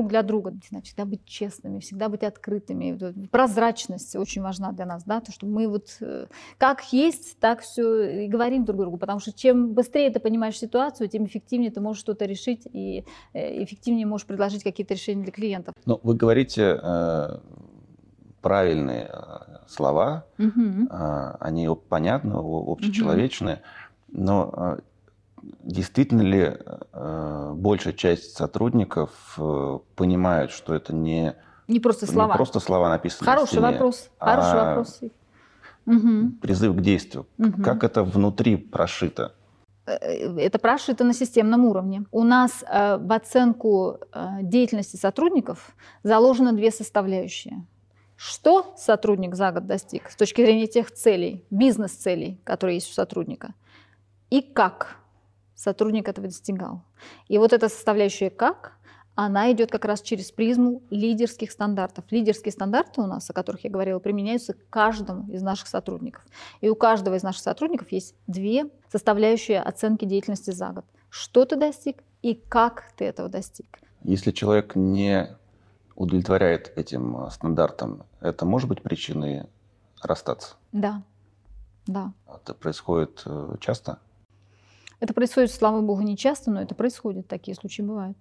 [0.08, 3.26] для друга, всегда быть честными, всегда быть открытыми.
[3.28, 6.26] Прозрачность очень важна для нас, да, то, что мы вот э,
[6.58, 11.08] как есть, так все и говорим друг другу, потому что чем быстрее ты понимаешь ситуацию,
[11.08, 15.74] тем эффективнее ты можешь что-то решить и э, эффективнее можешь предложить какие-то решения для клиентов.
[15.86, 17.38] Ну, вы говорите э,
[18.42, 20.86] правильные э, слова, угу.
[20.90, 23.62] э, они понятны, общечеловечные,
[24.08, 24.22] угу.
[24.22, 24.78] но
[25.42, 26.56] действительно ли
[26.92, 31.34] э, большая часть сотрудников э, понимают, что это не
[31.68, 35.00] не просто слова, не просто слова написаны Хороший на стене, вопрос, хороший а вопрос.
[35.86, 36.32] угу.
[36.42, 37.26] призыв к действию.
[37.38, 37.62] Угу.
[37.62, 39.34] Как это внутри прошито?
[39.86, 42.04] Э, это прошито на системном уровне.
[42.10, 47.64] У нас э, в оценку э, деятельности сотрудников заложено две составляющие.
[48.16, 53.54] Что сотрудник за год достиг с точки зрения тех целей, бизнес-целей, которые есть у сотрудника,
[54.28, 54.99] и как
[55.60, 56.82] сотрудник этого достигал.
[57.28, 58.72] И вот эта составляющая «как»
[59.16, 62.04] она идет как раз через призму лидерских стандартов.
[62.10, 66.24] Лидерские стандарты у нас, о которых я говорила, применяются к каждому из наших сотрудников.
[66.62, 70.84] И у каждого из наших сотрудников есть две составляющие оценки деятельности за год.
[71.10, 73.80] Что ты достиг и как ты этого достиг.
[74.04, 75.36] Если человек не
[75.96, 79.44] удовлетворяет этим э, стандартам, это может быть причиной
[80.00, 80.54] расстаться?
[80.72, 81.02] Да,
[81.86, 82.14] да.
[82.26, 83.98] Это происходит э, часто?
[85.00, 88.18] Это происходит, слава богу, не часто, но это происходит, такие случаи бывают.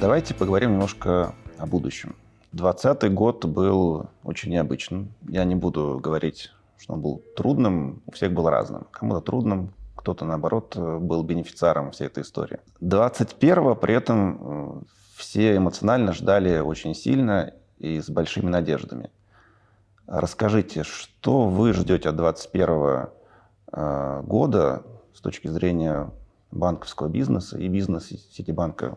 [0.00, 2.14] Давайте поговорим немножко о будущем.
[2.52, 5.12] 2020 год был очень необычным.
[5.28, 8.00] Я не буду говорить, что он был трудным.
[8.06, 8.86] У всех был разным.
[8.92, 12.60] Кому-то трудным, кто-то, наоборот, был бенефициаром всей этой истории.
[12.80, 14.80] 21 при этом э,
[15.16, 19.10] все эмоционально ждали очень сильно и с большими надеждами.
[20.08, 23.08] Расскажите, что вы ждете от 2021
[23.72, 24.82] э, года
[25.14, 26.10] с точки зрения
[26.50, 28.96] банковского бизнеса и бизнеса Ситибанка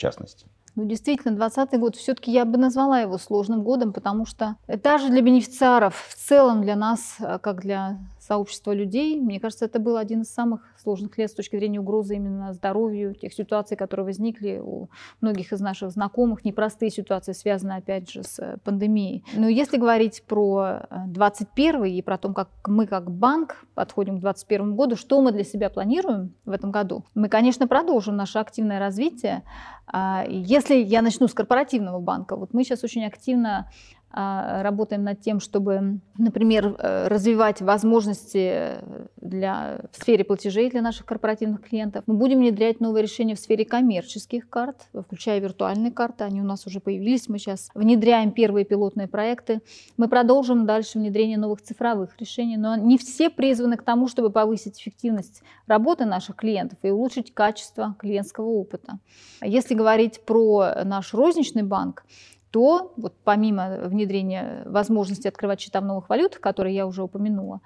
[0.00, 0.46] частности.
[0.76, 5.20] Ну, действительно, 2020 год, все-таки я бы назвала его сложным годом, потому что даже для
[5.20, 10.22] бенефициаров, в целом для нас, э, как для сообщества людей, мне кажется, это был один
[10.22, 14.88] из самых сложных лет с точки зрения угрозы именно здоровью, тех ситуаций, которые возникли у
[15.20, 19.24] многих из наших знакомых, непростые ситуации, связанные, опять же, с э, пандемией.
[19.34, 24.20] Но если говорить про 21 э, и про то, как мы как банк подходим к
[24.20, 28.78] 2021 году, что мы для себя планируем в этом году, мы, конечно, продолжим наше активное
[28.78, 29.42] развитие.
[29.86, 33.70] А, если я начну с корпоративного банка, вот мы сейчас очень активно
[34.12, 38.78] работаем над тем, чтобы, например, э, развивать возможности
[39.20, 42.02] для, в сфере платежей для наших корпоративных клиентов.
[42.06, 46.24] Мы будем внедрять новые решения в сфере коммерческих карт, включая виртуальные карты.
[46.24, 47.28] Они у нас уже появились.
[47.28, 49.60] Мы сейчас внедряем первые пилотные проекты.
[49.96, 52.56] Мы продолжим дальше внедрение новых цифровых решений.
[52.56, 57.94] Но не все призваны к тому, чтобы повысить эффективность работы наших клиентов и улучшить качество
[57.98, 58.98] клиентского опыта.
[59.40, 62.04] Если говорить про наш розничный банк,
[62.50, 67.60] то вот помимо внедрения возможности открывать счета в новых валютах, которые я уже упомянула,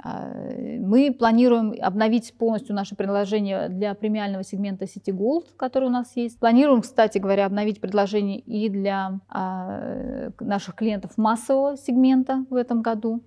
[0.00, 0.30] а,
[0.78, 6.38] мы планируем обновить полностью наше предложение для премиального сегмента City Gold, который у нас есть.
[6.38, 13.24] Планируем, кстати говоря, обновить предложение и для а, наших клиентов массового сегмента в этом году.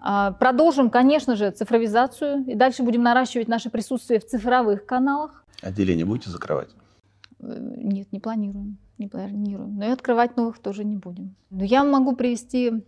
[0.00, 5.44] А, продолжим, конечно же, цифровизацию и дальше будем наращивать наше присутствие в цифровых каналах.
[5.60, 6.70] Отделение будете закрывать?
[7.40, 9.76] Э, нет, не планируем не планируем.
[9.76, 11.34] Но и открывать новых тоже не будем.
[11.50, 12.82] Но я могу привести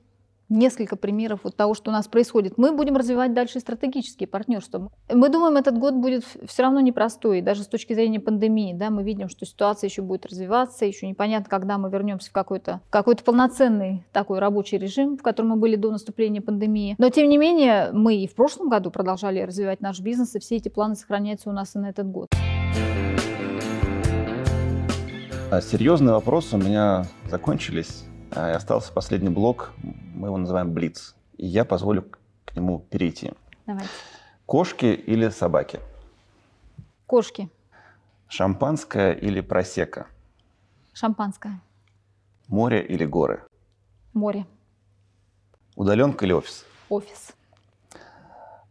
[0.51, 2.59] несколько примеров вот того, что у нас происходит.
[2.59, 4.90] Мы будем развивать дальше стратегические партнерства.
[5.09, 8.75] Мы думаем, этот год будет все равно непростой, даже с точки зрения пандемии.
[8.75, 12.81] Да, мы видим, что ситуация еще будет развиваться, еще непонятно, когда мы вернемся в какой-то
[12.90, 16.96] какой полноценный такой рабочий режим, в котором мы были до наступления пандемии.
[16.99, 20.57] Но, тем не менее, мы и в прошлом году продолжали развивать наш бизнес, и все
[20.57, 22.29] эти планы сохраняются у нас и на этот год.
[25.59, 28.05] Серьезные вопросы у меня закончились.
[28.31, 29.73] А, остался последний блок,
[30.15, 31.17] мы его называем Блиц.
[31.39, 32.05] И я позволю
[32.45, 33.33] к нему перейти.
[33.67, 33.91] Давайте.
[34.47, 35.81] Кошки или собаки?
[37.07, 37.49] Кошки.
[38.29, 40.07] Шампанское или просека?
[40.93, 41.61] Шампанское.
[42.47, 43.43] Море или горы?
[44.13, 44.47] Море.
[45.75, 46.65] Удаленка или офис?
[46.89, 47.33] Офис.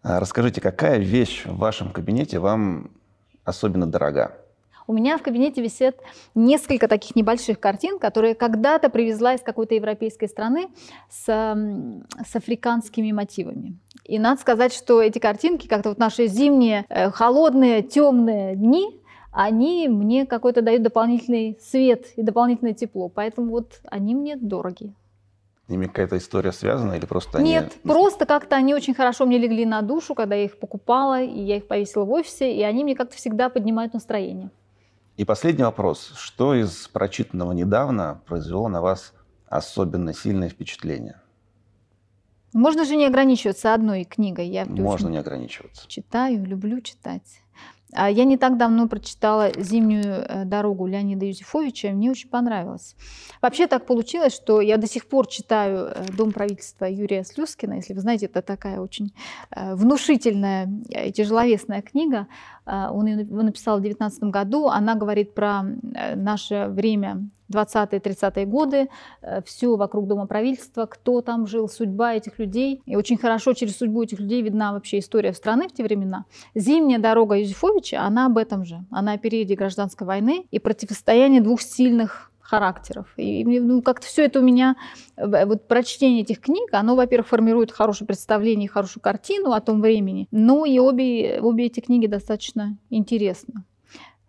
[0.02, 2.92] А, расскажите, какая вещь в вашем кабинете вам
[3.44, 4.38] особенно дорога?
[4.90, 5.98] У меня в кабинете висят
[6.34, 10.70] несколько таких небольших картин, которые когда-то привезла из какой-то европейской страны
[11.12, 13.78] с, с африканскими мотивами.
[14.04, 19.00] И надо сказать, что эти картинки, как-то вот наши зимние, э, холодные, темные дни,
[19.32, 23.10] они мне какой-то дают дополнительный свет и дополнительное тепло.
[23.10, 24.96] Поэтому вот они мне дороги.
[25.68, 27.52] С ними какая-то история связана или просто они...
[27.52, 31.40] Нет, просто как-то они очень хорошо мне легли на душу, когда я их покупала, и
[31.40, 34.50] я их повесила в офисе, и они мне как-то всегда поднимают настроение.
[35.20, 36.14] И последний вопрос.
[36.16, 39.12] Что из прочитанного недавно произвело на вас
[39.48, 41.20] особенно сильное впечатление?
[42.54, 44.48] Можно же не ограничиваться одной книгой.
[44.48, 45.88] Я Можно не ограничиваться.
[45.88, 47.42] Читаю, люблю читать.
[47.94, 52.96] А я не так давно прочитала «Зимнюю э, дорогу» Леонида Юзефовича, мне очень понравилось.
[53.42, 57.74] Вообще так получилось, что я до сих пор читаю э, «Дом правительства» Юрия Слюскина.
[57.74, 59.12] Если вы знаете, это такая очень
[59.50, 62.28] э, внушительная и тяжеловесная книга.
[62.66, 64.68] Он ее написал в 2019 году.
[64.68, 65.64] Она говорит про
[66.16, 68.90] наше время 20-30-е годы,
[69.22, 72.82] э, все вокруг Дома правительства, кто там жил, судьба этих людей.
[72.86, 76.26] И очень хорошо через судьбу этих людей видна вообще история страны в те времена.
[76.56, 78.86] Зимняя дорога Юзефовича, она об этом же.
[78.92, 83.08] Она о периоде гражданской войны и противостоянии двух сильных характеров.
[83.16, 84.76] И ну, как-то все это у меня,
[85.16, 90.28] э, вот прочтение этих книг, оно, во-первых, формирует хорошее представление, хорошую картину о том времени,
[90.32, 93.64] но и обе, обе эти книги достаточно интересны.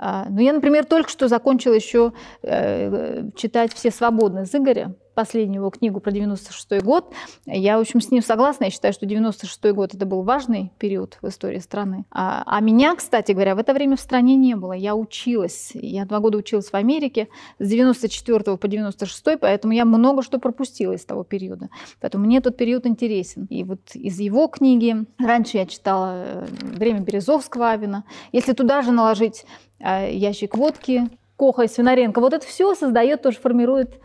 [0.02, 5.60] А, ну, я, например, только что закончила еще э, читать «Все свободны» с Игоря, последнюю
[5.60, 7.12] его книгу про 96 год.
[7.44, 8.64] Я, в общем, с ним согласна.
[8.64, 12.06] Я считаю, что 96 год это был важный период в истории страны.
[12.10, 14.72] А, а меня, кстати говоря, в это время в стране не было.
[14.72, 15.72] Я училась.
[15.74, 20.94] Я два года училась в Америке с 94 по 96, поэтому я много что пропустила
[20.94, 21.68] из того периода.
[22.00, 23.44] Поэтому мне этот период интересен.
[23.50, 28.04] И вот из его книги раньше я читала э, «Время Березовского Авина».
[28.32, 29.44] Если туда же наложить
[29.80, 31.10] э, ящик водки,
[31.40, 33.98] Коха и Свинаренко, вот это все создает, тоже формирует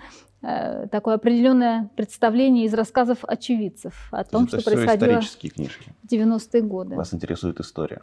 [0.91, 5.93] такое определенное представление из рассказов очевидцев о том, Это что происходило исторические книжки.
[6.03, 6.95] в 90-е годы.
[6.95, 8.01] Вас интересует история?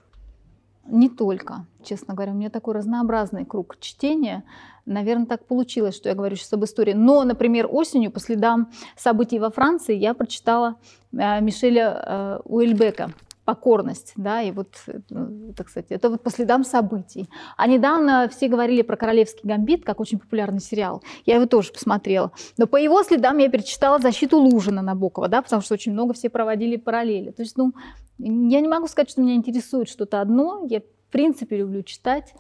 [0.87, 2.33] Не только, честно говоря.
[2.33, 4.43] У меня такой разнообразный круг чтения.
[4.85, 6.93] Наверное, так получилось, что я говорю сейчас об истории.
[6.93, 10.77] Но, например, осенью, по следам событий во Франции, я прочитала
[11.13, 13.13] э, Мишеля э, Уэльбека
[13.45, 17.29] покорность, да, и вот, это, кстати, это вот по следам событий.
[17.57, 21.03] А недавно все говорили про «Королевский гамбит», как очень популярный сериал.
[21.27, 22.31] Я его тоже посмотрела.
[22.57, 26.31] Но по его следам я перечитала «Защиту Лужина» Набокова, да, потому что очень много все
[26.31, 27.31] проводили параллели.
[27.31, 27.73] То есть, ну,
[28.19, 30.65] я не могу сказать, что меня интересует что-то одно.
[30.69, 32.35] Я, в принципе, люблю читать.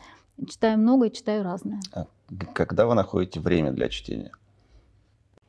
[0.48, 1.80] Читаю много и читаю разное.
[1.92, 2.06] А
[2.54, 4.32] когда вы находите время для чтения?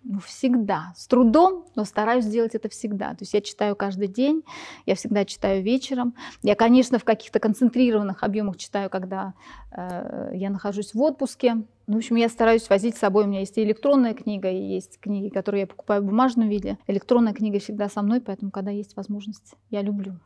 [0.05, 0.93] Ну, всегда.
[0.97, 3.11] С трудом, но стараюсь сделать это всегда.
[3.11, 4.43] То есть я читаю каждый день,
[4.85, 6.13] я всегда читаю вечером.
[6.41, 9.33] Я, конечно, в каких-то концентрированных объемах читаю, когда
[9.71, 11.53] э, я нахожусь в отпуске.
[11.87, 13.23] Ну, в общем, я стараюсь возить с собой.
[13.23, 16.77] У меня есть и электронная книга, и есть книги, которые я покупаю в бумажном виде.
[16.87, 20.19] Электронная книга всегда со мной, поэтому, когда есть возможность, я люблю.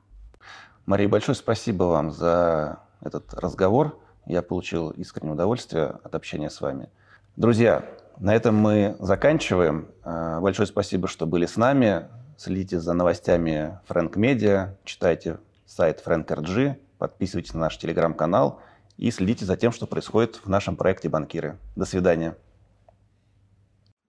[0.88, 3.99] Мария, большое спасибо вам за этот разговор.
[4.25, 6.89] Я получил искреннее удовольствие от общения с вами.
[7.36, 7.86] Друзья,
[8.20, 9.89] на этом мы заканчиваем.
[10.03, 12.07] Э, большое спасибо, что были с нами.
[12.38, 18.61] Следите за новостями Frank Media, читайте сайт FrankRG, подписывайтесь на наш телеграм-канал
[18.95, 21.57] и следите за тем, что происходит в нашем проекте «Банкиры».
[21.76, 22.36] До свидания.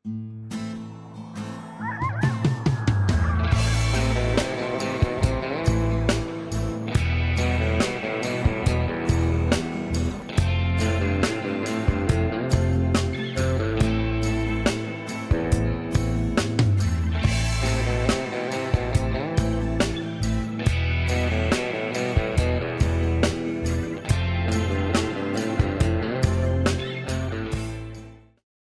[0.05, 0.38] thank you